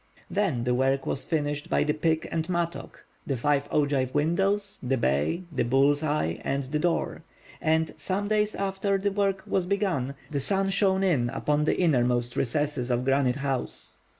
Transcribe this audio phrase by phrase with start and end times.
[0.31, 5.43] Then the work was finished by the pick and mattock—the five ogive windows, the bay,
[5.51, 10.71] the bull's eyes, and the door—and, some days after the work was begun, the sun
[10.71, 13.97] shone in upon the innermost recesses of Granite House.